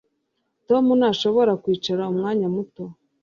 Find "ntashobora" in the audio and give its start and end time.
0.99-1.51